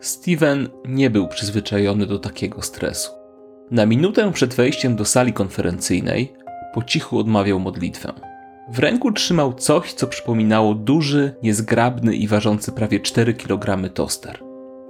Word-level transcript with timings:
Steven 0.00 0.68
nie 0.88 1.10
był 1.10 1.28
przyzwyczajony 1.28 2.06
do 2.06 2.18
takiego 2.18 2.62
stresu. 2.62 3.10
Na 3.70 3.86
minutę 3.86 4.32
przed 4.32 4.54
wejściem 4.54 4.96
do 4.96 5.04
sali 5.04 5.32
konferencyjnej 5.32 6.32
po 6.74 6.82
cichu 6.82 7.18
odmawiał 7.18 7.60
modlitwę. 7.60 8.12
W 8.72 8.78
ręku 8.78 9.12
trzymał 9.12 9.52
coś, 9.52 9.92
co 9.92 10.06
przypominało 10.06 10.74
duży, 10.74 11.34
niezgrabny 11.42 12.16
i 12.16 12.28
ważący 12.28 12.72
prawie 12.72 13.00
4 13.00 13.34
kg 13.34 13.94
toster. 13.94 14.38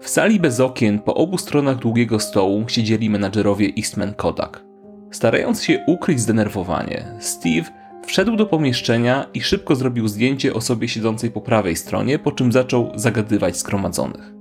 W 0.00 0.08
sali 0.08 0.40
bez 0.40 0.60
okien 0.60 0.98
po 0.98 1.14
obu 1.14 1.38
stronach 1.38 1.78
długiego 1.78 2.20
stołu 2.20 2.64
siedzieli 2.68 3.10
menadżerowie 3.10 3.72
Eastman 3.78 4.14
Kodak. 4.14 4.64
Starając 5.10 5.62
się 5.62 5.84
ukryć 5.86 6.20
zdenerwowanie, 6.20 7.04
Steve 7.20 7.70
wszedł 8.06 8.36
do 8.36 8.46
pomieszczenia 8.46 9.26
i 9.34 9.40
szybko 9.40 9.74
zrobił 9.74 10.08
zdjęcie 10.08 10.54
osobie 10.54 10.88
siedzącej 10.88 11.30
po 11.30 11.40
prawej 11.40 11.76
stronie, 11.76 12.18
po 12.18 12.32
czym 12.32 12.52
zaczął 12.52 12.92
zagadywać 12.94 13.56
zgromadzonych. 13.56 14.37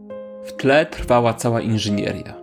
W 0.48 0.54
tle 0.54 0.85
trwała 0.85 1.34
cała 1.34 1.62
inżynieria. 1.62 2.34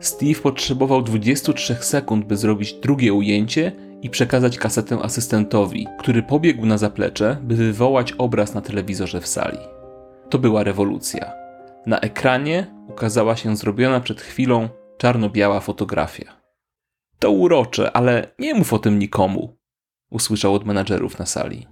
Steve 0.00 0.40
potrzebował 0.40 1.02
23 1.02 1.74
sekund, 1.74 2.24
by 2.24 2.36
zrobić 2.36 2.72
drugie 2.72 3.12
ujęcie 3.12 3.72
i 4.02 4.10
przekazać 4.10 4.58
kasetę 4.58 4.98
asystentowi, 5.02 5.86
który 5.98 6.22
pobiegł 6.22 6.66
na 6.66 6.78
zaplecze, 6.78 7.36
by 7.42 7.56
wywołać 7.56 8.12
obraz 8.12 8.54
na 8.54 8.60
telewizorze 8.60 9.20
w 9.20 9.26
sali. 9.26 9.58
To 10.30 10.38
była 10.38 10.64
rewolucja. 10.64 11.32
Na 11.86 12.00
ekranie 12.00 12.66
ukazała 12.88 13.36
się 13.36 13.56
zrobiona 13.56 14.00
przed 14.00 14.20
chwilą 14.20 14.68
czarno-biała 14.96 15.60
fotografia. 15.60 16.40
To 17.18 17.30
urocze, 17.30 17.96
ale 17.96 18.34
nie 18.38 18.54
mów 18.54 18.72
o 18.72 18.78
tym 18.78 18.98
nikomu, 18.98 19.56
usłyszał 20.10 20.54
od 20.54 20.66
menadżerów 20.66 21.18
na 21.18 21.26
sali. 21.26 21.66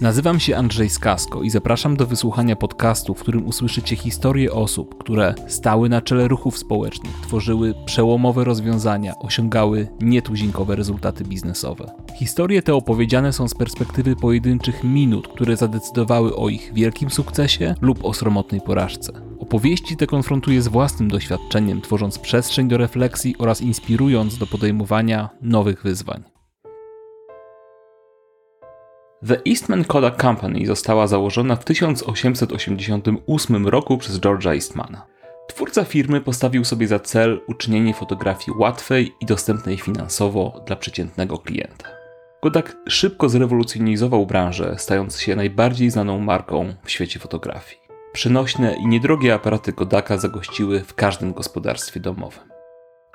Nazywam 0.00 0.40
się 0.40 0.56
Andrzej 0.56 0.90
Skasko 0.90 1.42
i 1.42 1.50
zapraszam 1.50 1.96
do 1.96 2.06
wysłuchania 2.06 2.56
podcastu, 2.56 3.14
w 3.14 3.20
którym 3.20 3.46
usłyszycie 3.46 3.96
historie 3.96 4.52
osób, 4.52 4.98
które 4.98 5.34
stały 5.48 5.88
na 5.88 6.02
czele 6.02 6.28
ruchów 6.28 6.58
społecznych, 6.58 7.12
tworzyły 7.22 7.74
przełomowe 7.86 8.44
rozwiązania, 8.44 9.18
osiągały 9.18 9.88
nietuzinkowe 10.00 10.76
rezultaty 10.76 11.24
biznesowe. 11.24 11.92
Historie 12.16 12.62
te 12.62 12.74
opowiedziane 12.74 13.32
są 13.32 13.48
z 13.48 13.54
perspektywy 13.54 14.16
pojedynczych 14.16 14.84
minut, 14.84 15.28
które 15.28 15.56
zadecydowały 15.56 16.36
o 16.36 16.48
ich 16.48 16.70
wielkim 16.74 17.10
sukcesie 17.10 17.74
lub 17.80 18.04
o 18.04 18.14
sromotnej 18.14 18.60
porażce. 18.60 19.12
Opowieści 19.38 19.96
te 19.96 20.06
konfrontuję 20.06 20.62
z 20.62 20.68
własnym 20.68 21.08
doświadczeniem, 21.08 21.80
tworząc 21.80 22.18
przestrzeń 22.18 22.68
do 22.68 22.76
refleksji 22.76 23.34
oraz 23.38 23.60
inspirując 23.60 24.38
do 24.38 24.46
podejmowania 24.46 25.28
nowych 25.42 25.82
wyzwań. 25.82 26.37
The 29.26 29.40
Eastman 29.46 29.84
Kodak 29.84 30.22
Company 30.22 30.66
została 30.66 31.06
założona 31.06 31.56
w 31.56 31.64
1888 31.64 33.68
roku 33.68 33.98
przez 33.98 34.20
George'a 34.20 34.52
Eastmana. 34.52 35.06
Twórca 35.48 35.84
firmy 35.84 36.20
postawił 36.20 36.64
sobie 36.64 36.86
za 36.86 36.98
cel 36.98 37.40
uczynienie 37.46 37.94
fotografii 37.94 38.58
łatwej 38.58 39.14
i 39.20 39.26
dostępnej 39.26 39.78
finansowo 39.78 40.62
dla 40.66 40.76
przeciętnego 40.76 41.38
klienta. 41.38 41.88
Kodak 42.40 42.76
szybko 42.88 43.28
zrewolucjonizował 43.28 44.26
branżę, 44.26 44.74
stając 44.78 45.20
się 45.20 45.36
najbardziej 45.36 45.90
znaną 45.90 46.18
marką 46.18 46.74
w 46.84 46.90
świecie 46.90 47.20
fotografii. 47.20 47.80
Przenośne 48.12 48.76
i 48.76 48.86
niedrogie 48.86 49.34
aparaty 49.34 49.72
Kodaka 49.72 50.18
zagościły 50.18 50.80
w 50.80 50.94
każdym 50.94 51.32
gospodarstwie 51.32 52.00
domowym. 52.00 52.48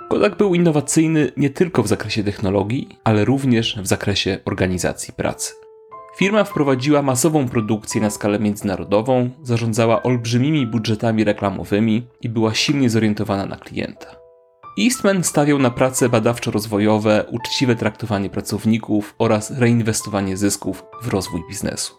Kodak 0.09 0.37
był 0.37 0.55
innowacyjny 0.55 1.31
nie 1.37 1.49
tylko 1.49 1.83
w 1.83 1.87
zakresie 1.87 2.23
technologii, 2.23 2.99
ale 3.03 3.25
również 3.25 3.79
w 3.81 3.87
zakresie 3.87 4.39
organizacji 4.45 5.13
pracy. 5.13 5.62
Firma 6.16 6.44
wprowadziła 6.44 7.02
masową 7.02 7.50
produkcję 7.50 8.02
na 8.02 8.09
skalę 8.09 8.39
międzynarodową, 8.39 9.30
zarządzała 9.44 10.04
olbrzymimi 10.04 10.67
budżetami 10.67 11.23
reklamowymi 11.23 12.08
i 12.21 12.30
była 12.30 12.54
silnie 12.54 12.89
zorientowana 12.89 13.45
na 13.45 13.55
klienta. 13.55 14.15
Eastman 14.80 15.23
stawiał 15.23 15.60
na 15.60 15.70
prace 15.70 16.10
badawczo-rozwojowe, 16.10 17.23
uczciwe 17.32 17.76
traktowanie 17.76 18.30
pracowników 18.30 19.15
oraz 19.20 19.52
reinwestowanie 19.52 20.37
zysków 20.37 20.83
w 21.02 21.08
rozwój 21.08 21.42
biznesu. 21.49 21.93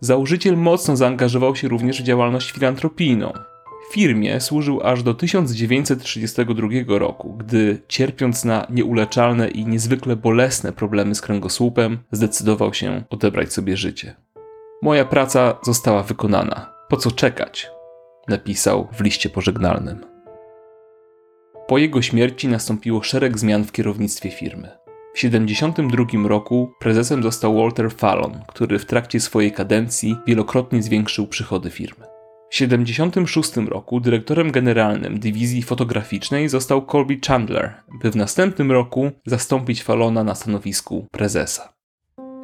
Założyciel 0.00 0.56
mocno 0.56 0.96
zaangażował 0.96 1.56
się 1.56 1.68
również 1.68 2.02
w 2.02 2.04
działalność 2.04 2.50
filantropijną, 2.50 3.32
firmie 3.92 4.40
służył 4.40 4.80
aż 4.82 5.02
do 5.02 5.14
1932 5.14 6.68
roku, 6.98 7.36
gdy 7.38 7.82
cierpiąc 7.88 8.44
na 8.44 8.66
nieuleczalne 8.70 9.48
i 9.48 9.66
niezwykle 9.66 10.16
bolesne 10.16 10.72
problemy 10.72 11.14
z 11.14 11.20
kręgosłupem, 11.20 11.98
zdecydował 12.12 12.74
się 12.74 13.02
odebrać 13.10 13.52
sobie 13.52 13.76
życie. 13.76 14.14
Moja 14.82 15.04
praca 15.04 15.58
została 15.62 16.02
wykonana. 16.02 16.72
Po 16.88 16.96
co 16.96 17.10
czekać? 17.10 17.70
napisał 18.28 18.88
w 18.92 19.00
liście 19.00 19.28
pożegnalnym. 19.28 20.04
Po 21.68 21.78
jego 21.78 22.02
śmierci 22.02 22.48
nastąpiło 22.48 23.02
szereg 23.02 23.38
zmian 23.38 23.64
w 23.64 23.72
kierownictwie 23.72 24.30
firmy. 24.30 24.68
W 25.14 25.20
1972 25.20 26.28
roku 26.28 26.72
prezesem 26.78 27.22
został 27.22 27.56
Walter 27.56 27.90
Fallon, 27.92 28.40
który 28.48 28.78
w 28.78 28.86
trakcie 28.86 29.20
swojej 29.20 29.52
kadencji 29.52 30.16
wielokrotnie 30.26 30.82
zwiększył 30.82 31.26
przychody 31.26 31.70
firmy. 31.70 32.15
W 32.46 32.58
1976 32.58 33.56
roku 33.70 34.00
dyrektorem 34.00 34.52
generalnym 34.52 35.20
dywizji 35.20 35.62
fotograficznej 35.62 36.48
został 36.48 36.86
Colby 36.86 37.18
Chandler, 37.26 37.74
by 38.02 38.10
w 38.10 38.16
następnym 38.16 38.72
roku 38.72 39.10
zastąpić 39.26 39.82
Falona 39.82 40.24
na 40.24 40.34
stanowisku 40.34 41.06
prezesa. 41.10 41.72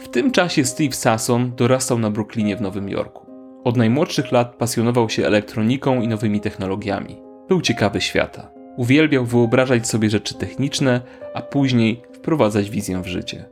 W 0.01 0.09
tym 0.09 0.31
czasie 0.31 0.65
Steve 0.65 0.93
Sasson 0.93 1.57
dorastał 1.57 1.99
na 1.99 2.11
Brooklynie 2.11 2.57
w 2.57 2.61
Nowym 2.61 2.89
Jorku. 2.89 3.27
Od 3.65 3.77
najmłodszych 3.77 4.33
lat 4.33 4.57
pasjonował 4.57 5.09
się 5.09 5.27
elektroniką 5.27 6.01
i 6.01 6.09
nowymi 6.09 6.41
technologiami. 6.41 7.17
Był 7.49 7.61
ciekawy 7.61 8.01
świata. 8.01 8.51
Uwielbiał 8.77 9.25
wyobrażać 9.25 9.89
sobie 9.89 10.11
rzeczy 10.11 10.34
techniczne, 10.34 11.01
a 11.34 11.43
później 11.43 12.03
wprowadzać 12.13 12.71
wizję 12.71 13.03
w 13.03 13.07
życie. 13.07 13.45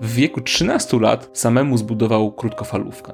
W 0.00 0.14
wieku 0.14 0.40
13 0.40 1.00
lat 1.00 1.30
samemu 1.32 1.76
zbudował 1.76 2.32
krótkofalówkę. 2.32 3.12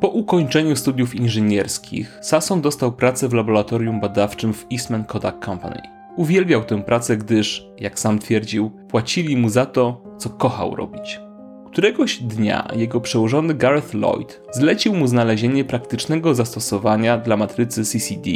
Po 0.00 0.08
ukończeniu 0.08 0.76
studiów 0.76 1.14
inżynierskich, 1.14 2.18
Sasson 2.22 2.60
dostał 2.60 2.92
pracę 2.92 3.28
w 3.28 3.32
laboratorium 3.32 4.00
badawczym 4.00 4.52
w 4.52 4.66
Eastman 4.72 5.04
Kodak 5.04 5.44
Company. 5.44 5.80
Uwielbiał 6.16 6.64
tę 6.64 6.82
pracę, 6.82 7.16
gdyż, 7.16 7.66
jak 7.78 7.98
sam 7.98 8.18
twierdził, 8.18 8.70
płacili 8.70 9.36
mu 9.36 9.48
za 9.48 9.66
to, 9.66 10.04
co 10.18 10.30
kochał 10.30 10.76
robić. 10.76 11.20
Któregoś 11.66 12.22
dnia 12.22 12.68
jego 12.76 13.00
przełożony 13.00 13.54
Gareth 13.54 13.94
Lloyd 13.94 14.40
zlecił 14.52 14.94
mu 14.94 15.06
znalezienie 15.06 15.64
praktycznego 15.64 16.34
zastosowania 16.34 17.18
dla 17.18 17.36
matrycy 17.36 17.84
CCD. 17.84 18.30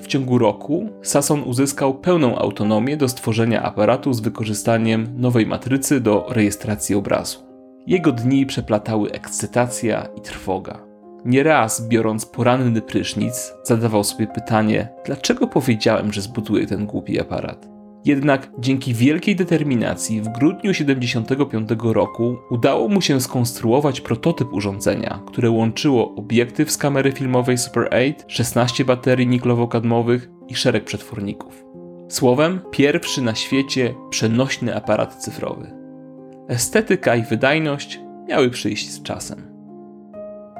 W 0.00 0.06
ciągu 0.06 0.38
roku 0.38 0.88
Sasson 1.02 1.42
uzyskał 1.42 1.94
pełną 1.94 2.38
autonomię 2.38 2.96
do 2.96 3.08
stworzenia 3.08 3.62
aparatu 3.62 4.12
z 4.12 4.20
wykorzystaniem 4.20 5.06
nowej 5.16 5.46
matrycy 5.46 6.00
do 6.00 6.26
rejestracji 6.28 6.94
obrazu. 6.94 7.38
Jego 7.86 8.12
dni 8.12 8.46
przeplatały 8.46 9.12
ekscytacja 9.12 10.08
i 10.18 10.20
trwoga. 10.20 10.89
Nieraz, 11.24 11.88
biorąc 11.88 12.26
poranny 12.26 12.82
prysznic, 12.82 13.52
zadawał 13.64 14.04
sobie 14.04 14.26
pytanie, 14.26 14.88
dlaczego 15.06 15.46
powiedziałem, 15.46 16.12
że 16.12 16.22
zbuduję 16.22 16.66
ten 16.66 16.86
głupi 16.86 17.20
aparat. 17.20 17.68
Jednak 18.04 18.50
dzięki 18.58 18.94
wielkiej 18.94 19.36
determinacji 19.36 20.20
w 20.20 20.28
grudniu 20.28 20.74
75 20.74 21.70
roku 21.82 22.36
udało 22.50 22.88
mu 22.88 23.00
się 23.00 23.20
skonstruować 23.20 24.00
prototyp 24.00 24.52
urządzenia, 24.52 25.22
które 25.26 25.50
łączyło 25.50 26.14
obiektyw 26.14 26.70
z 26.70 26.76
kamery 26.76 27.12
filmowej 27.12 27.58
Super 27.58 27.88
8, 27.94 28.14
16 28.26 28.84
baterii 28.84 29.28
niklowo-kadmowych 29.28 30.28
i 30.48 30.54
szereg 30.54 30.84
przetworników. 30.84 31.64
Słowem, 32.08 32.60
pierwszy 32.70 33.22
na 33.22 33.34
świecie 33.34 33.94
przenośny 34.10 34.76
aparat 34.76 35.16
cyfrowy. 35.16 35.70
Estetyka 36.48 37.16
i 37.16 37.22
wydajność 37.22 38.00
miały 38.28 38.50
przyjść 38.50 38.90
z 38.90 39.02
czasem. 39.02 39.49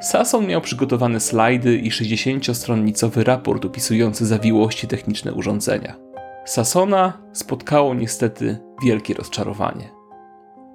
Sasson 0.00 0.47
miał 0.47 0.61
przygotowane 0.61 1.20
slajdy 1.20 1.76
i 1.76 1.91
60-stronnicowy 1.91 3.23
raport 3.23 3.64
opisujący 3.64 4.26
zawiłości 4.26 4.88
techniczne 4.88 5.32
urządzenia. 5.32 5.97
Sassona 6.44 7.23
spotkało 7.32 7.94
niestety 7.94 8.58
wielkie 8.85 9.14
rozczarowanie. 9.14 9.91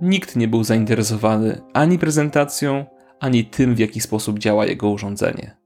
Nikt 0.01 0.35
nie 0.35 0.47
był 0.47 0.63
zainteresowany 0.63 1.61
ani 1.73 1.99
prezentacją, 1.99 2.85
ani 3.19 3.45
tym, 3.45 3.75
w 3.75 3.79
jaki 3.79 4.01
sposób 4.01 4.39
działa 4.39 4.65
jego 4.65 4.89
urządzenie. 4.89 5.57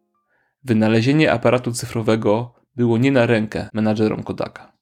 Wynalezienie 0.64 1.32
aparatu 1.32 1.72
cyfrowego 1.72 2.54
było 2.76 2.98
nie 2.98 3.12
na 3.12 3.26
rękę 3.26 3.70
menadżerom 3.74 4.24
Kodaka. 4.24 4.74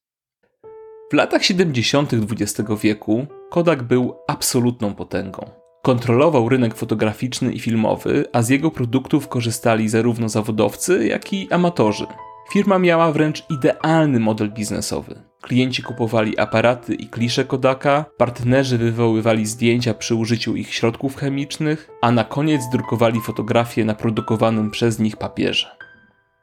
W 1.11 1.13
latach 1.13 1.43
70. 1.43 2.11
XX 2.13 2.69
wieku 2.81 3.25
Kodak 3.49 3.83
był 3.83 4.15
absolutną 4.27 4.95
potęgą. 4.95 5.66
Kontrolował 5.87 6.49
rynek 6.49 6.75
fotograficzny 6.75 7.51
i 7.53 7.59
filmowy, 7.59 8.25
a 8.33 8.41
z 8.41 8.49
jego 8.49 8.71
produktów 8.71 9.27
korzystali 9.27 9.89
zarówno 9.89 10.29
zawodowcy, 10.29 11.07
jak 11.07 11.33
i 11.33 11.51
amatorzy. 11.51 12.07
Firma 12.51 12.79
miała 12.79 13.11
wręcz 13.11 13.43
idealny 13.49 14.19
model 14.19 14.51
biznesowy. 14.51 15.21
klienci 15.41 15.83
kupowali 15.83 16.39
aparaty 16.39 16.93
i 16.93 17.07
klisze 17.07 17.45
Kodaka, 17.45 18.05
partnerzy 18.17 18.77
wywoływali 18.77 19.45
zdjęcia 19.45 19.93
przy 19.93 20.15
użyciu 20.15 20.55
ich 20.55 20.73
środków 20.73 21.15
chemicznych, 21.15 21.89
a 22.01 22.11
na 22.11 22.23
koniec 22.23 22.61
drukowali 22.71 23.21
fotografie 23.21 23.85
na 23.85 23.95
produkowanym 23.95 24.71
przez 24.71 24.99
nich 24.99 25.17
papierze. 25.17 25.76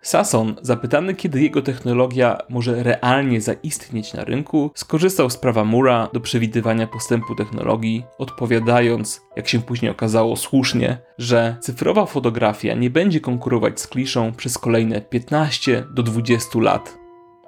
Sason, 0.04 0.56
zapytany 0.62 1.14
kiedy 1.14 1.42
jego 1.42 1.62
technologia 1.62 2.38
może 2.48 2.82
realnie 2.82 3.40
zaistnieć 3.40 4.14
na 4.14 4.24
rynku, 4.24 4.70
skorzystał 4.74 5.30
z 5.30 5.36
prawa 5.36 5.64
Mura 5.64 6.08
do 6.12 6.20
przewidywania 6.20 6.86
postępu 6.86 7.34
technologii, 7.34 8.04
odpowiadając, 8.18 9.22
jak 9.36 9.48
się 9.48 9.62
później 9.62 9.90
okazało 9.90 10.36
słusznie, 10.36 10.98
że 11.18 11.56
cyfrowa 11.60 12.06
fotografia 12.06 12.74
nie 12.74 12.90
będzie 12.90 13.20
konkurować 13.20 13.80
z 13.80 13.86
kliszą 13.86 14.32
przez 14.32 14.58
kolejne 14.58 15.00
15 15.00 15.84
do 15.94 16.02
20 16.02 16.58
lat. 16.60 16.98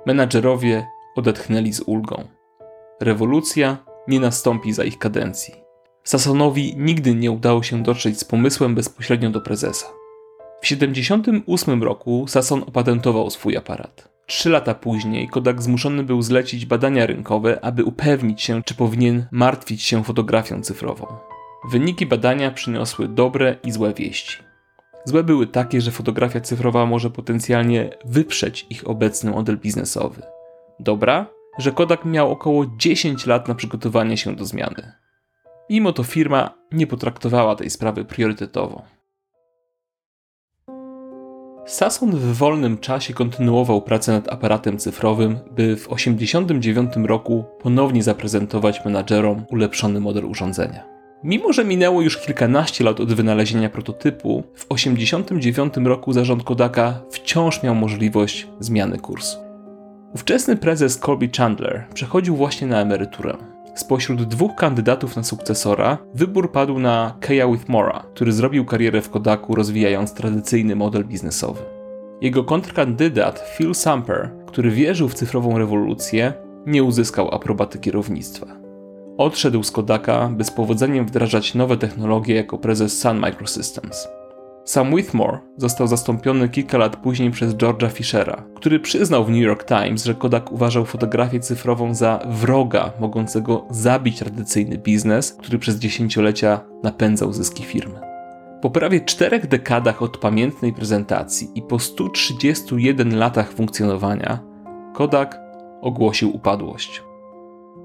Menadżerowie 0.06 0.86
odetchnęli 1.16 1.72
z 1.72 1.80
ulgą. 1.80 2.28
Rewolucja 3.00 3.76
nie 4.08 4.20
nastąpi 4.20 4.72
za 4.72 4.84
ich 4.84 4.98
kadencji. 4.98 5.54
Sasonowi 6.04 6.74
nigdy 6.76 7.14
nie 7.14 7.30
udało 7.30 7.62
się 7.62 7.82
dotrzeć 7.82 8.18
z 8.18 8.24
pomysłem 8.24 8.74
bezpośrednio 8.74 9.30
do 9.30 9.40
prezesa. 9.40 9.86
W 10.60 10.68
1978 10.68 11.82
roku 11.82 12.24
Sason 12.28 12.62
opatentował 12.62 13.30
swój 13.30 13.56
aparat. 13.56 14.08
Trzy 14.26 14.50
lata 14.50 14.74
później 14.74 15.28
Kodak 15.28 15.62
zmuszony 15.62 16.02
był 16.02 16.22
zlecić 16.22 16.66
badania 16.66 17.06
rynkowe, 17.06 17.64
aby 17.64 17.84
upewnić 17.84 18.42
się, 18.42 18.62
czy 18.62 18.74
powinien 18.74 19.26
martwić 19.30 19.82
się 19.82 20.04
fotografią 20.04 20.62
cyfrową. 20.62 21.06
Wyniki 21.70 22.06
badania 22.06 22.50
przyniosły 22.50 23.08
dobre 23.08 23.56
i 23.64 23.72
złe 23.72 23.94
wieści. 23.94 24.38
Złe 25.04 25.24
były 25.24 25.46
takie, 25.46 25.80
że 25.80 25.90
fotografia 25.90 26.40
cyfrowa 26.40 26.86
może 26.86 27.10
potencjalnie 27.10 27.90
wyprzeć 28.04 28.66
ich 28.70 28.88
obecny 28.88 29.30
model 29.30 29.58
biznesowy. 29.58 30.22
Dobra, 30.80 31.26
że 31.58 31.72
Kodak 31.72 32.04
miał 32.04 32.32
około 32.32 32.66
10 32.76 33.26
lat 33.26 33.48
na 33.48 33.54
przygotowanie 33.54 34.16
się 34.16 34.36
do 34.36 34.44
zmiany. 34.44 34.92
Mimo 35.70 35.92
to 35.92 36.02
firma 36.02 36.54
nie 36.72 36.86
potraktowała 36.86 37.56
tej 37.56 37.70
sprawy 37.70 38.04
priorytetowo. 38.04 38.82
Sason 41.66 42.10
w 42.10 42.34
wolnym 42.34 42.78
czasie 42.78 43.14
kontynuował 43.14 43.82
pracę 43.82 44.12
nad 44.12 44.32
aparatem 44.32 44.78
cyfrowym, 44.78 45.38
by 45.50 45.76
w 45.76 45.88
1989 45.88 47.08
roku 47.08 47.44
ponownie 47.62 48.02
zaprezentować 48.02 48.84
menadżerom 48.84 49.44
ulepszony 49.50 50.00
model 50.00 50.24
urządzenia. 50.24 50.84
Mimo, 51.24 51.52
że 51.52 51.64
minęło 51.64 52.02
już 52.02 52.18
kilkanaście 52.18 52.84
lat 52.84 53.00
od 53.00 53.12
wynalezienia 53.12 53.70
prototypu, 53.70 54.42
w 54.54 54.64
1989 54.64 55.74
roku 55.88 56.12
zarząd 56.12 56.44
Kodaka 56.44 57.00
wciąż 57.10 57.62
miał 57.62 57.74
możliwość 57.74 58.46
zmiany 58.60 58.98
kursu. 58.98 59.38
Ówczesny 60.14 60.56
prezes 60.56 60.98
Colby 60.98 61.28
Chandler 61.36 61.86
przechodził 61.94 62.36
właśnie 62.36 62.66
na 62.66 62.80
emeryturę. 62.80 63.55
Spośród 63.76 64.23
dwóch 64.23 64.55
kandydatów 64.55 65.17
na 65.17 65.25
sukcesora, 65.25 65.99
wybór 66.14 66.52
padł 66.52 66.78
na 66.78 67.17
Keya 67.20 67.49
Withmora, 67.52 68.02
który 68.14 68.32
zrobił 68.32 68.64
karierę 68.64 69.02
w 69.02 69.11
Kodaku 69.11 69.55
rozwijając 69.55 70.14
tradycyjny 70.14 70.76
model 70.76 71.05
biznesowy. 71.05 71.61
Jego 72.20 72.44
kontrkandydat 72.44 73.44
Phil 73.56 73.75
Samper, 73.75 74.31
który 74.46 74.70
wierzył 74.70 75.08
w 75.08 75.14
cyfrową 75.14 75.58
rewolucję, 75.58 76.32
nie 76.67 76.82
uzyskał 76.82 77.34
aprobaty 77.34 77.78
kierownictwa. 77.78 78.46
Odszedł 79.19 79.62
z 79.62 79.70
Kodaka, 79.70 80.28
by 80.28 80.44
z 80.44 80.50
powodzeniem 80.50 81.06
wdrażać 81.06 81.55
nowe 81.55 81.76
technologie 81.76 82.34
jako 82.34 82.58
prezes 82.58 83.00
Sun 83.00 83.19
Microsystems. 83.19 84.08
Sam 84.66 84.96
Withmore 84.96 85.38
został 85.56 85.86
zastąpiony 85.86 86.48
kilka 86.48 86.78
lat 86.78 86.96
później 86.96 87.30
przez 87.30 87.54
George'a 87.54 87.90
Fishera, 87.90 88.44
który 88.54 88.80
przyznał 88.80 89.24
w 89.24 89.30
New 89.30 89.42
York 89.42 89.64
Times, 89.64 90.04
że 90.04 90.14
Kodak 90.14 90.52
uważał 90.52 90.84
fotografię 90.84 91.40
cyfrową 91.40 91.94
za 91.94 92.20
wroga 92.26 92.92
mogącego 93.00 93.66
zabić 93.70 94.18
tradycyjny 94.18 94.78
biznes, 94.78 95.32
który 95.32 95.58
przez 95.58 95.76
dziesięciolecia 95.76 96.60
napędzał 96.82 97.32
zyski 97.32 97.64
firmy. 97.64 98.00
Po 98.62 98.70
prawie 98.70 99.00
czterech 99.00 99.46
dekadach 99.46 100.02
od 100.02 100.18
pamiętnej 100.18 100.72
prezentacji 100.72 101.50
i 101.54 101.62
po 101.62 101.78
131 101.78 103.18
latach 103.18 103.52
funkcjonowania, 103.52 104.38
Kodak 104.94 105.40
ogłosił 105.80 106.36
upadłość. 106.36 107.02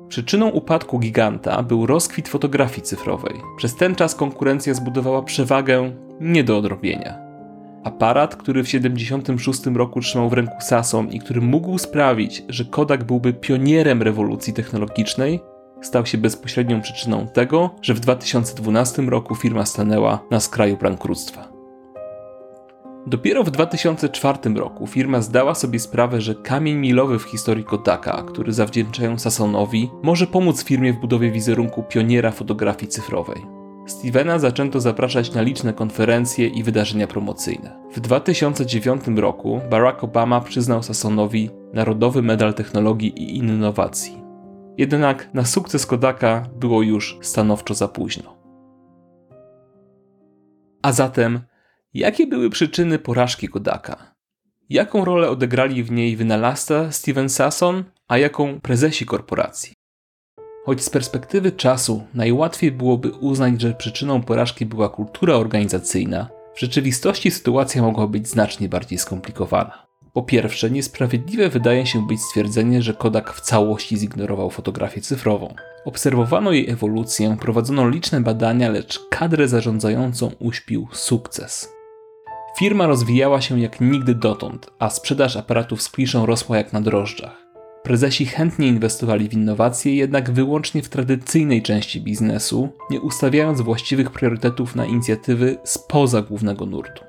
Przyczyną 0.07 0.49
upadku 0.49 0.99
giganta 0.99 1.63
był 1.63 1.85
rozkwit 1.85 2.27
fotografii 2.27 2.81
cyfrowej. 2.81 3.41
Przez 3.57 3.75
ten 3.75 3.95
czas 3.95 4.15
konkurencja 4.15 4.73
zbudowała 4.73 5.21
przewagę 5.21 5.91
nie 6.21 6.43
do 6.43 6.57
odrobienia. 6.57 7.17
Aparat, 7.83 8.35
który 8.35 8.63
w 8.63 8.65
1976 8.65 9.65
roku 9.77 10.01
trzymał 10.01 10.29
w 10.29 10.33
ręku 10.33 10.55
Sason 10.59 11.09
i 11.09 11.19
który 11.19 11.41
mógł 11.41 11.77
sprawić, 11.77 12.43
że 12.49 12.65
Kodak 12.65 13.03
byłby 13.03 13.33
pionierem 13.33 14.01
rewolucji 14.01 14.53
technologicznej, 14.53 15.39
stał 15.81 16.05
się 16.05 16.17
bezpośrednią 16.17 16.81
przyczyną 16.81 17.27
tego, 17.27 17.69
że 17.81 17.93
w 17.93 17.99
2012 17.99 19.01
roku 19.01 19.35
firma 19.35 19.65
stanęła 19.65 20.19
na 20.31 20.39
skraju 20.39 20.77
bankructwa. 20.77 21.51
Dopiero 23.07 23.43
w 23.43 23.51
2004 23.51 24.39
roku 24.55 24.87
firma 24.87 25.21
zdała 25.21 25.55
sobie 25.55 25.79
sprawę, 25.79 26.21
że 26.21 26.35
kamień 26.35 26.75
milowy 26.75 27.19
w 27.19 27.23
historii 27.23 27.63
Kodaka, 27.63 28.23
który 28.27 28.53
zawdzięczają 28.53 29.19
Sasonowi, 29.19 29.91
może 30.03 30.27
pomóc 30.27 30.63
firmie 30.63 30.93
w 30.93 30.99
budowie 30.99 31.31
wizerunku 31.31 31.83
pioniera 31.83 32.31
fotografii 32.31 32.91
cyfrowej. 32.91 33.60
Stevena 33.91 34.39
zaczęto 34.39 34.79
zapraszać 34.79 35.33
na 35.33 35.41
liczne 35.41 35.73
konferencje 35.73 36.47
i 36.47 36.63
wydarzenia 36.63 37.07
promocyjne. 37.07 37.79
W 37.93 37.99
2009 37.99 39.01
roku 39.15 39.61
Barack 39.69 40.03
Obama 40.03 40.41
przyznał 40.41 40.83
Sasonowi 40.83 41.49
Narodowy 41.73 42.21
Medal 42.21 42.53
Technologii 42.53 43.23
i 43.23 43.37
Innowacji. 43.37 44.23
Jednak 44.77 45.33
na 45.33 45.45
sukces 45.45 45.85
Kodaka 45.85 46.49
było 46.59 46.81
już 46.81 47.17
stanowczo 47.21 47.73
za 47.73 47.87
późno. 47.87 48.37
A 50.81 50.91
zatem 50.91 51.39
Jakie 51.93 52.27
były 52.27 52.49
przyczyny 52.49 52.99
porażki 52.99 53.47
Kodaka? 53.47 54.15
Jaką 54.69 55.05
rolę 55.05 55.29
odegrali 55.29 55.83
w 55.83 55.91
niej 55.91 56.15
wynalazca 56.15 56.91
Steven 56.91 57.29
Sasson, 57.29 57.83
a 58.07 58.17
jaką 58.17 58.61
prezesi 58.61 59.05
korporacji? 59.05 59.80
Choć 60.65 60.83
z 60.83 60.89
perspektywy 60.89 61.51
czasu 61.51 62.03
najłatwiej 62.13 62.71
byłoby 62.71 63.11
uznać, 63.11 63.61
że 63.61 63.73
przyczyną 63.73 64.21
porażki 64.21 64.65
była 64.65 64.89
kultura 64.89 65.35
organizacyjna, 65.35 66.29
w 66.55 66.59
rzeczywistości 66.59 67.31
sytuacja 67.31 67.81
mogła 67.81 68.07
być 68.07 68.27
znacznie 68.27 68.69
bardziej 68.69 68.99
skomplikowana. 68.99 69.85
Po 70.13 70.23
pierwsze, 70.23 70.71
niesprawiedliwe 70.71 71.49
wydaje 71.49 71.85
się 71.85 72.07
być 72.07 72.21
stwierdzenie, 72.21 72.81
że 72.81 72.93
Kodak 72.93 73.33
w 73.33 73.41
całości 73.41 73.97
zignorował 73.97 74.49
fotografię 74.49 75.01
cyfrową. 75.01 75.55
Obserwowano 75.85 76.51
jej 76.51 76.69
ewolucję, 76.69 77.37
prowadzono 77.39 77.89
liczne 77.89 78.21
badania, 78.21 78.69
lecz 78.69 78.99
kadrę 79.09 79.47
zarządzającą 79.47 80.31
uśpił 80.39 80.87
sukces. 80.91 81.69
Firma 82.59 82.87
rozwijała 82.87 83.41
się 83.41 83.59
jak 83.59 83.81
nigdy 83.81 84.15
dotąd, 84.15 84.69
a 84.79 84.89
sprzedaż 84.89 85.35
aparatów 85.35 85.81
z 85.81 85.89
kliszą 85.89 86.25
rosła 86.25 86.57
jak 86.57 86.73
na 86.73 86.81
drożdżach. 86.81 87.40
Prezesi 87.83 88.25
chętnie 88.25 88.67
inwestowali 88.67 89.29
w 89.29 89.33
innowacje, 89.33 89.95
jednak 89.95 90.31
wyłącznie 90.31 90.81
w 90.81 90.89
tradycyjnej 90.89 91.61
części 91.61 92.01
biznesu, 92.01 92.69
nie 92.89 93.01
ustawiając 93.01 93.61
właściwych 93.61 94.11
priorytetów 94.11 94.75
na 94.75 94.85
inicjatywy 94.85 95.57
spoza 95.63 96.21
głównego 96.21 96.65
nurtu. 96.65 97.03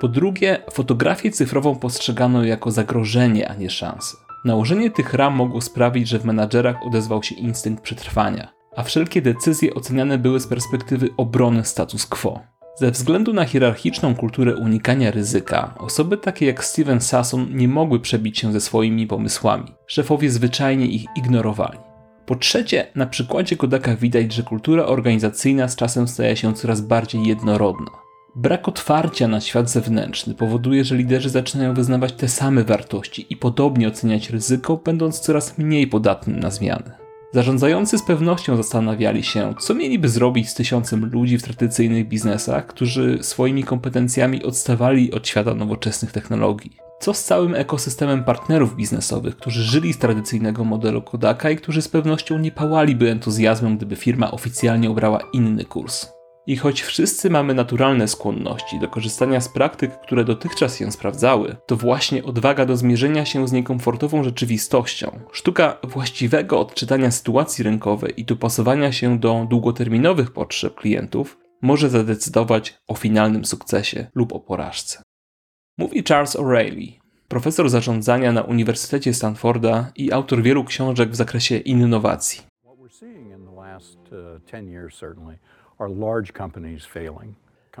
Po 0.00 0.08
drugie, 0.08 0.58
fotografię 0.72 1.30
cyfrową 1.30 1.76
postrzegano 1.76 2.44
jako 2.44 2.70
zagrożenie, 2.70 3.48
a 3.48 3.54
nie 3.54 3.70
szansę. 3.70 4.16
Nałożenie 4.44 4.90
tych 4.90 5.14
ram 5.14 5.34
mogło 5.34 5.60
sprawić, 5.60 6.08
że 6.08 6.18
w 6.18 6.24
menadżerach 6.24 6.86
odezwał 6.86 7.22
się 7.22 7.34
instynkt 7.34 7.82
przetrwania, 7.82 8.52
a 8.76 8.82
wszelkie 8.82 9.22
decyzje 9.22 9.74
oceniane 9.74 10.18
były 10.18 10.40
z 10.40 10.46
perspektywy 10.46 11.08
obrony 11.16 11.64
status 11.64 12.06
quo. 12.06 12.40
Ze 12.78 12.90
względu 12.90 13.32
na 13.32 13.44
hierarchiczną 13.44 14.14
kulturę 14.14 14.56
unikania 14.56 15.10
ryzyka, 15.10 15.74
osoby 15.78 16.16
takie 16.16 16.46
jak 16.46 16.64
Steven 16.64 17.00
Sasson 17.00 17.56
nie 17.56 17.68
mogły 17.68 18.00
przebić 18.00 18.38
się 18.38 18.52
ze 18.52 18.60
swoimi 18.60 19.06
pomysłami. 19.06 19.74
Szefowie 19.86 20.30
zwyczajnie 20.30 20.86
ich 20.86 21.04
ignorowali. 21.16 21.78
Po 22.26 22.36
trzecie, 22.36 22.86
na 22.94 23.06
przykładzie 23.06 23.56
Kodaka 23.56 23.96
widać, 23.96 24.32
że 24.32 24.42
kultura 24.42 24.84
organizacyjna 24.84 25.68
z 25.68 25.76
czasem 25.76 26.08
staje 26.08 26.36
się 26.36 26.54
coraz 26.54 26.80
bardziej 26.80 27.22
jednorodna. 27.26 27.90
Brak 28.36 28.68
otwarcia 28.68 29.28
na 29.28 29.40
świat 29.40 29.70
zewnętrzny 29.70 30.34
powoduje, 30.34 30.84
że 30.84 30.96
liderzy 30.96 31.30
zaczynają 31.30 31.74
wyznawać 31.74 32.12
te 32.12 32.28
same 32.28 32.64
wartości 32.64 33.26
i 33.30 33.36
podobnie 33.36 33.88
oceniać 33.88 34.30
ryzyko, 34.30 34.76
będąc 34.76 35.20
coraz 35.20 35.58
mniej 35.58 35.86
podatnym 35.86 36.40
na 36.40 36.50
zmiany. 36.50 37.07
Zarządzający 37.32 37.98
z 37.98 38.02
pewnością 38.02 38.56
zastanawiali 38.56 39.22
się, 39.22 39.54
co 39.60 39.74
mieliby 39.74 40.08
zrobić 40.08 40.48
z 40.48 40.54
tysiącem 40.54 41.10
ludzi 41.10 41.38
w 41.38 41.42
tradycyjnych 41.42 42.08
biznesach, 42.08 42.66
którzy 42.66 43.18
swoimi 43.22 43.64
kompetencjami 43.64 44.44
odstawali 44.44 45.12
od 45.12 45.28
świata 45.28 45.54
nowoczesnych 45.54 46.12
technologii. 46.12 46.76
Co 47.00 47.14
z 47.14 47.24
całym 47.24 47.54
ekosystemem 47.54 48.24
partnerów 48.24 48.76
biznesowych, 48.76 49.36
którzy 49.36 49.62
żyli 49.62 49.92
z 49.92 49.98
tradycyjnego 49.98 50.64
modelu 50.64 51.02
Kodaka 51.02 51.50
i 51.50 51.56
którzy 51.56 51.82
z 51.82 51.88
pewnością 51.88 52.38
nie 52.38 52.52
pałaliby 52.52 53.10
entuzjazmem, 53.10 53.76
gdyby 53.76 53.96
firma 53.96 54.30
oficjalnie 54.30 54.90
obrała 54.90 55.20
inny 55.32 55.64
kurs. 55.64 56.17
I 56.48 56.56
choć 56.56 56.82
wszyscy 56.82 57.30
mamy 57.30 57.54
naturalne 57.54 58.08
skłonności 58.08 58.78
do 58.78 58.88
korzystania 58.88 59.40
z 59.40 59.48
praktyk, 59.48 60.00
które 60.00 60.24
dotychczas 60.24 60.78
się 60.78 60.92
sprawdzały, 60.92 61.56
to 61.66 61.76
właśnie 61.76 62.24
odwaga 62.24 62.66
do 62.66 62.76
zmierzenia 62.76 63.24
się 63.24 63.48
z 63.48 63.52
niekomfortową 63.52 64.24
rzeczywistością, 64.24 65.20
sztuka 65.32 65.76
właściwego 65.82 66.60
odczytania 66.60 67.10
sytuacji 67.10 67.64
rynkowej 67.64 68.20
i 68.20 68.24
dopasowania 68.24 68.92
się 68.92 69.18
do 69.18 69.46
długoterminowych 69.50 70.30
potrzeb 70.30 70.74
klientów 70.74 71.38
może 71.62 71.90
zadecydować 71.90 72.78
o 72.86 72.94
finalnym 72.94 73.44
sukcesie 73.44 74.06
lub 74.14 74.32
o 74.32 74.40
porażce. 74.40 75.02
Mówi 75.78 76.04
Charles 76.08 76.36
O'Reilly, 76.36 76.92
profesor 77.28 77.70
zarządzania 77.70 78.32
na 78.32 78.42
Uniwersytecie 78.42 79.14
Stanforda 79.14 79.92
i 79.96 80.12
autor 80.12 80.42
wielu 80.42 80.64
książek 80.64 81.10
w 81.10 81.16
zakresie 81.16 81.56
innowacji. 81.58 82.42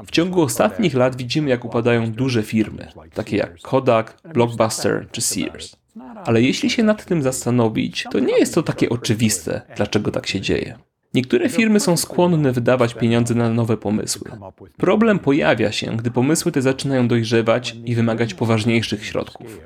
W 0.06 0.10
ciągu 0.10 0.42
ostatnich 0.42 0.94
lat 0.94 1.16
widzimy, 1.16 1.50
jak 1.50 1.64
upadają 1.64 2.12
duże 2.12 2.42
firmy, 2.42 2.88
takie 3.14 3.36
jak 3.36 3.60
Kodak, 3.60 4.18
Blockbuster 4.34 5.08
czy 5.12 5.20
Sears. 5.20 5.76
Ale 6.24 6.42
jeśli 6.42 6.70
się 6.70 6.82
nad 6.82 7.04
tym 7.04 7.22
zastanowić, 7.22 8.06
to 8.10 8.18
nie 8.18 8.38
jest 8.38 8.54
to 8.54 8.62
takie 8.62 8.88
oczywiste, 8.88 9.62
dlaczego 9.76 10.10
tak 10.10 10.26
się 10.26 10.40
dzieje. 10.40 10.78
Niektóre 11.14 11.48
firmy 11.48 11.80
są 11.80 11.96
skłonne 11.96 12.52
wydawać 12.52 12.94
pieniądze 12.94 13.34
na 13.34 13.50
nowe 13.50 13.76
pomysły. 13.76 14.30
Problem 14.76 15.18
pojawia 15.18 15.72
się, 15.72 15.96
gdy 15.96 16.10
pomysły 16.10 16.52
te 16.52 16.62
zaczynają 16.62 17.08
dojrzewać 17.08 17.76
i 17.84 17.94
wymagać 17.94 18.34
poważniejszych 18.34 19.04
środków. 19.04 19.60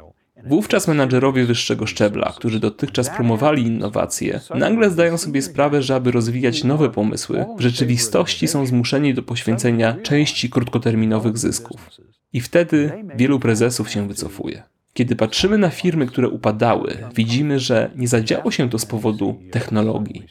Wówczas 0.47 0.89
menadżerowie 0.89 1.45
wyższego 1.45 1.87
szczebla, 1.87 2.33
którzy 2.37 2.61
dotychczas 2.61 3.11
promowali 3.11 3.63
innowacje, 3.63 4.41
nagle 4.55 4.91
zdają 4.91 5.19
sobie 5.19 5.43
sprawę, 5.43 5.83
że 5.83 5.95
aby 5.95 6.11
rozwijać 6.11 6.65
nowe 6.65 6.91
pomysły, 6.91 7.45
w 7.59 7.61
rzeczywistości 7.61 8.49
są 8.49 8.67
zmuszeni 8.67 9.15
do 9.15 9.23
poświęcenia 9.23 9.97
części 10.03 10.51
krótkoterminowych 10.51 11.39
zysków. 11.39 11.91
I 12.33 12.41
wtedy 12.41 12.93
wielu 13.17 13.41
prezesów 13.41 13.91
się 13.91 14.09
wycofuje. 14.09 14.63
Kiedy 14.95 15.17
patrzymy 15.17 15.59
na 15.59 15.71
firmy, 15.71 16.07
które 16.07 16.29
upadały, 16.29 16.99
widzimy, 17.15 17.59
że 17.59 17.91
nie 17.97 18.09
zadziało 18.09 18.51
się 18.51 18.71
to 18.71 18.79
z 18.79 18.87
powodu 18.87 19.41
technologii. 19.51 20.27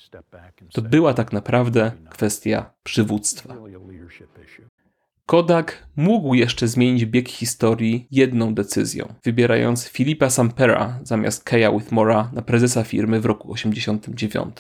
To 0.74 0.82
była 0.82 1.14
tak 1.14 1.34
naprawdę 1.34 1.92
kwestia 2.10 2.74
przywództwa. 2.84 3.56
Kodak 5.32 5.88
mógł 5.96 6.34
jeszcze 6.34 6.68
zmienić 6.68 7.06
bieg 7.06 7.30
historii 7.30 8.08
jedną 8.12 8.54
decyzją, 8.54 9.14
wybierając 9.24 9.88
Filipa 9.88 10.30
Sampera 10.30 11.00
zamiast 11.04 11.44
Keya 11.44 11.70
Whitmora 11.72 12.30
na 12.34 12.42
prezesa 12.42 12.84
firmy 12.84 13.22
w 13.22 13.26
roku 13.26 13.54
1989. 13.54 14.56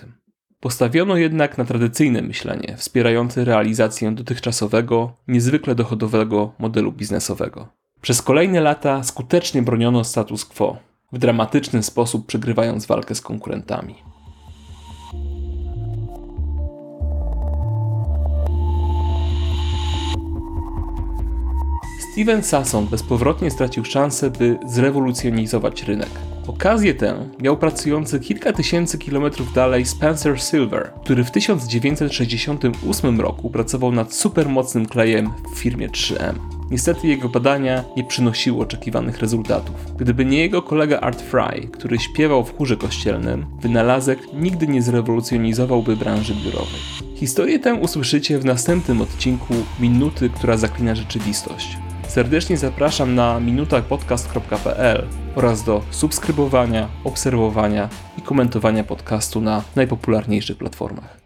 Postawiono 0.59 1.17
jednak 1.17 1.57
na 1.57 1.65
tradycyjne 1.65 2.21
myślenie, 2.21 2.75
wspierające 2.77 3.45
realizację 3.45 4.11
dotychczasowego, 4.11 5.17
niezwykle 5.27 5.75
dochodowego 5.75 6.53
modelu 6.59 6.91
biznesowego. 6.91 7.67
Przez 8.01 8.21
kolejne 8.21 8.61
lata 8.61 9.03
skutecznie 9.03 9.61
broniono 9.61 10.03
status 10.03 10.45
quo, 10.45 10.77
w 11.11 11.17
dramatyczny 11.17 11.83
sposób 11.83 12.27
przegrywając 12.27 12.85
walkę 12.85 13.15
z 13.15 13.21
konkurentami. 13.21 13.95
Steven 22.12 22.44
Sasson 22.44 22.88
bezpowrotnie 22.88 23.51
stracił 23.51 23.86
szansę, 23.86 24.30
by 24.30 24.58
zrewolucjonizować 24.68 25.84
rynek. 25.84 26.10
Okazję 26.48 26.94
tę 26.94 27.30
miał 27.39 27.58
pracujący 27.58 28.20
kilka 28.20 28.53
tysięcy 28.53 28.98
kilometrów 28.98 29.53
dalej 29.53 29.86
Spencer 29.86 30.41
Silver, 30.41 30.91
który 31.03 31.24
w 31.24 31.32
1968 31.32 33.22
roku 33.22 33.50
pracował 33.50 33.91
nad 33.91 34.13
supermocnym 34.13 34.86
klejem 34.86 35.30
w 35.53 35.58
firmie 35.58 35.89
3M. 35.89 36.34
Niestety 36.72 37.08
jego 37.08 37.30
badania 37.30 37.84
nie 37.98 38.03
przynosiły 38.03 38.62
oczekiwanych 38.62 39.20
rezultatów. 39.20 39.75
Gdyby 39.98 40.25
nie 40.25 40.38
jego 40.38 40.62
kolega 40.62 41.00
Art 41.00 41.22
Fry, 41.22 41.68
który 41.72 42.00
śpiewał 42.00 42.46
w 42.46 42.58
chórze 42.58 42.77
kościelnym, 42.77 43.46
wynalazek 43.62 44.20
nigdy 44.34 44.68
nie 44.68 44.82
zrewolucjonizowałby 44.82 45.96
branży 45.96 46.34
biurowej. 46.44 46.80
Historię 47.15 47.60
tę 47.60 47.74
usłyszycie 47.74 48.39
w 48.39 48.46
następnym 48.46 49.01
odcinku 49.01 49.53
Minuty, 49.80 50.30
która 50.30 50.58
zaklina 50.58 50.96
rzeczywistość. 50.96 51.77
Serdecznie 52.12 52.58
zapraszam 52.58 53.15
na 53.15 53.39
minutachpodcast.pl 53.39 55.08
oraz 55.36 55.63
do 55.63 55.82
subskrybowania, 55.91 56.88
obserwowania 57.03 57.89
i 58.18 58.22
komentowania 58.22 58.84
podcastu 58.84 59.41
na 59.41 59.63
najpopularniejszych 59.75 60.58
platformach. 60.58 61.20